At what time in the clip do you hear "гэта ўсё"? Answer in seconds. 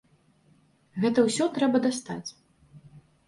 1.03-1.45